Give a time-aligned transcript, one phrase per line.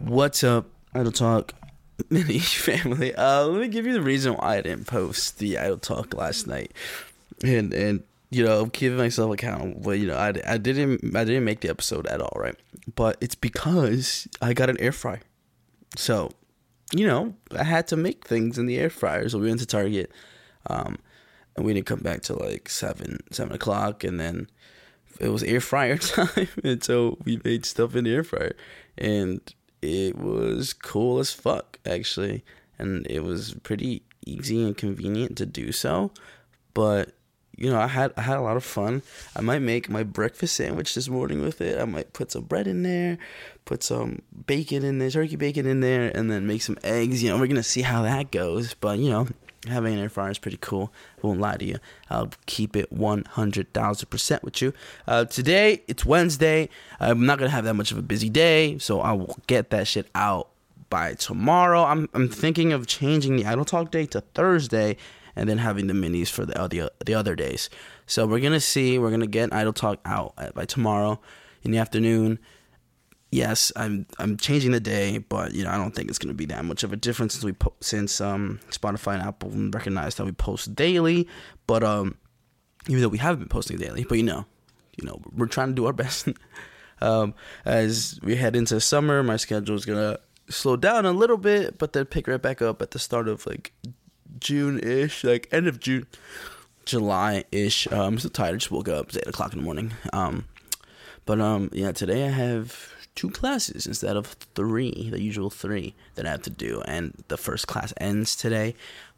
[0.00, 1.52] What's up, Idle Talk
[2.10, 3.14] mini family?
[3.14, 6.46] Uh, let me give you the reason why I didn't post the Idle Talk last
[6.46, 6.72] night,
[7.44, 9.94] and and you know, keeping myself accountable.
[9.94, 12.56] You know, I, I didn't I didn't make the episode at all, right?
[12.96, 15.20] But it's because I got an air fryer,
[15.94, 16.32] so
[16.92, 19.28] you know I had to make things in the air fryer.
[19.28, 20.10] So we went to Target,
[20.66, 20.96] um,
[21.54, 24.50] and we didn't come back till like seven seven o'clock, and then
[25.20, 28.56] it was air fryer time, and so we made stuff in the air fryer,
[28.98, 29.40] and
[29.86, 32.44] it was cool as fuck actually,
[32.78, 36.10] and it was pretty easy and convenient to do so.
[36.74, 37.12] But
[37.56, 39.02] you know, I had I had a lot of fun.
[39.34, 41.80] I might make my breakfast sandwich this morning with it.
[41.80, 43.16] I might put some bread in there,
[43.64, 47.22] put some bacon in there, turkey bacon in there, and then make some eggs.
[47.22, 48.74] You know, we're gonna see how that goes.
[48.74, 49.28] But you know,
[49.68, 50.92] having an air fryer is pretty cool.
[51.22, 51.78] I won't lie to you.
[52.10, 54.72] I'll keep it one hundred thousand percent with you.
[55.06, 56.68] Uh, today it's Wednesday.
[57.00, 59.86] I'm not gonna have that much of a busy day, so I will get that
[59.86, 60.48] shit out
[60.88, 61.82] by tomorrow.
[61.82, 64.96] I'm I'm thinking of changing the Idle Talk day to Thursday
[65.34, 67.68] and then having the minis for the other the other days.
[68.06, 68.98] So we're gonna see.
[68.98, 71.20] We're gonna get Idle Talk out by tomorrow
[71.62, 72.38] in the afternoon.
[73.36, 76.46] Yes, I'm I'm changing the day, but you know I don't think it's gonna be
[76.46, 80.24] that much of a difference since we po- since um Spotify and Apple recognize that
[80.24, 81.28] we post daily.
[81.66, 82.16] But um,
[82.88, 84.46] even though we haven't been posting daily, but you know,
[84.96, 86.30] you know we're trying to do our best.
[87.02, 87.34] um,
[87.66, 91.92] as we head into summer, my schedule is gonna slow down a little bit, but
[91.92, 93.70] then pick right back up at the start of like
[94.40, 96.06] June ish, like end of June,
[96.86, 97.86] July ish.
[97.92, 98.54] Um, I'm so tired.
[98.54, 99.08] I just woke up.
[99.08, 99.92] It's eight o'clock in the morning.
[100.14, 100.46] Um,
[101.26, 106.26] but um, yeah, today I have two classes instead of three, the usual three that
[106.26, 108.74] I have to do, and the first class ends today.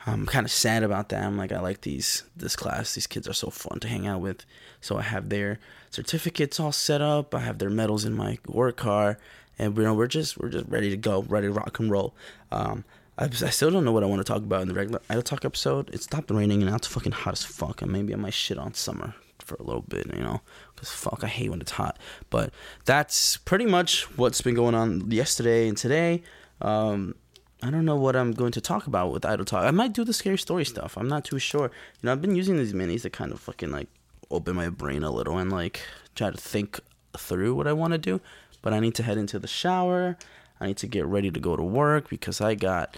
[0.07, 1.25] I'm kind of sad about that.
[1.25, 2.95] I'm like, I like these this class.
[2.95, 4.47] These kids are so fun to hang out with.
[4.81, 5.59] So I have their
[5.91, 7.35] certificates all set up.
[7.35, 9.19] I have their medals in my work car,
[9.59, 12.15] and you know we're just we're just ready to go, ready to rock and roll.
[12.51, 12.85] Um,
[13.19, 15.23] I, I still don't know what I want to talk about in the regular Idle
[15.23, 15.91] Talk episode.
[15.93, 17.83] It stopped raining and now it's fucking hot as fuck.
[17.83, 19.15] And maybe I might shit on summer
[19.49, 20.41] for a little bit, you know,
[20.75, 21.99] because fuck, I hate when it's hot.
[22.31, 22.53] But
[22.85, 26.23] that's pretty much what's been going on yesterday and today.
[26.61, 27.15] Um,
[27.63, 29.65] I don't know what I'm going to talk about with Idle Talk.
[29.65, 30.97] I might do the scary story stuff.
[30.97, 31.65] I'm not too sure.
[31.65, 31.71] You
[32.05, 33.89] know, I've been using these minis to kind of fucking like
[34.31, 35.81] open my brain a little and like
[36.15, 36.79] try to think
[37.17, 38.21] through what I want to do.
[38.63, 40.17] But I need to head into the shower.
[40.61, 42.97] I need to get ready to go to work because I got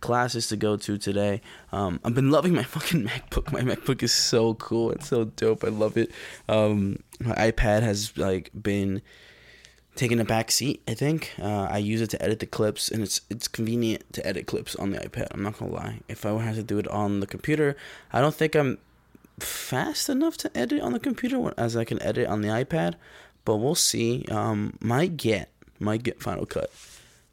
[0.00, 1.40] classes to go to today.
[1.72, 3.52] Um, I've been loving my fucking MacBook.
[3.52, 4.90] My MacBook is so cool.
[4.90, 5.64] It's so dope.
[5.64, 6.10] I love it.
[6.48, 9.02] Um, my iPad has like been
[9.94, 10.82] taking a back seat.
[10.88, 14.26] I think uh, I use it to edit the clips, and it's it's convenient to
[14.26, 15.28] edit clips on the iPad.
[15.32, 16.00] I'm not gonna lie.
[16.08, 17.76] If I had to do it on the computer,
[18.12, 18.78] I don't think I'm
[19.38, 22.94] fast enough to edit on the computer as I can edit on the iPad.
[23.44, 24.24] But we'll see.
[24.30, 26.70] Um, might get might get Final Cut.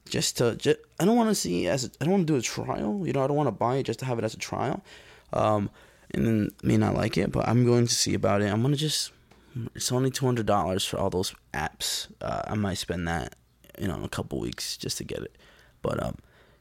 [0.09, 2.41] Just to, just, I don't want to see as I don't want to do a
[2.41, 3.03] trial.
[3.05, 4.83] You know, I don't want to buy it just to have it as a trial.
[5.31, 5.69] Um,
[6.11, 8.51] and then may not like it, but I'm going to see about it.
[8.51, 9.11] I'm gonna just.
[9.75, 12.07] It's only two hundred dollars for all those apps.
[12.21, 13.35] Uh, I might spend that,
[13.79, 15.35] you know, in a couple weeks just to get it.
[15.81, 16.15] But um,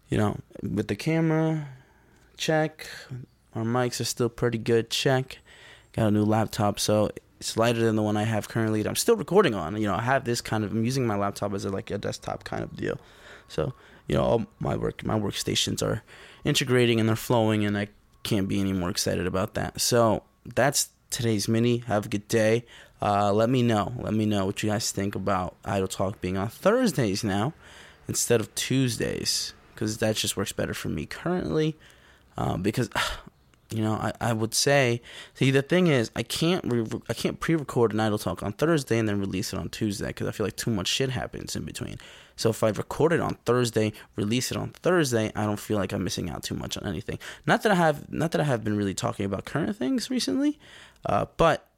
[0.09, 1.69] you know, with the camera,
[2.36, 2.86] check.
[3.54, 4.91] Our mics are still pretty good.
[4.91, 5.38] Check.
[5.92, 7.10] Got a new laptop, so
[7.41, 8.86] it's lighter than the one I have currently.
[8.86, 9.80] I'm still recording on.
[9.80, 10.72] You know, I have this kind of.
[10.72, 12.98] I'm using my laptop as a, like a desktop kind of deal.
[13.48, 13.75] So
[14.09, 16.03] you know, all my work, my workstations are
[16.44, 17.88] integrating and they're flowing, and I
[18.22, 19.81] can't be any more excited about that.
[19.81, 21.78] So that's today's mini.
[21.78, 22.64] Have a good day.
[23.00, 23.92] Uh, let me know.
[23.98, 27.53] Let me know what you guys think about Idle Talk being on Thursdays now
[28.09, 31.76] instead of Tuesdays, because that just works better for me currently.
[32.36, 32.88] Uh, because
[33.70, 35.02] you know, I, I would say,
[35.34, 38.98] see, the thing is, I can't re- I can't pre-record an idle talk on Thursday
[38.98, 41.64] and then release it on Tuesday because I feel like too much shit happens in
[41.64, 41.98] between.
[42.36, 45.92] So if I record it on Thursday, release it on Thursday, I don't feel like
[45.92, 47.18] I'm missing out too much on anything.
[47.46, 50.58] Not that I have, not that I have been really talking about current things recently,
[51.04, 51.68] uh, but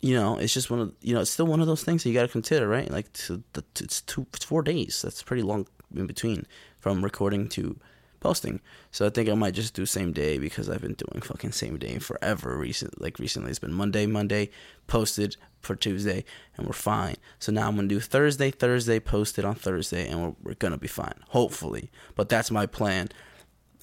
[0.00, 2.10] you know, it's just one of you know, it's still one of those things that
[2.10, 2.90] you got to consider, right?
[2.90, 3.42] Like, to,
[3.80, 5.02] it's two, it's four days.
[5.02, 6.46] That's pretty long in between
[6.78, 7.76] from recording to
[8.20, 8.60] posting.
[8.90, 11.78] So I think I might just do same day because I've been doing fucking same
[11.78, 12.56] day forever.
[12.56, 14.50] Recent like recently, it's been Monday, Monday,
[14.86, 16.24] posted for Tuesday,
[16.56, 17.16] and we're fine.
[17.38, 20.88] So now I'm gonna do Thursday, Thursday, posted on Thursday, and we're, we're gonna be
[20.88, 21.90] fine, hopefully.
[22.14, 23.08] But that's my plan,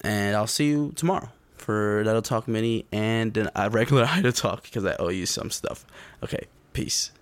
[0.02, 4.84] and I'll see you tomorrow for Idle Talk Mini and a regular Idle Talk because
[4.84, 5.84] I owe you some stuff.
[6.22, 7.12] Okay, peace.